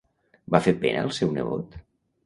Va 0.55 0.61
fer 0.69 0.73
pena 0.87 1.05
al 1.05 1.15
seu 1.21 1.39
nebot? 1.39 1.81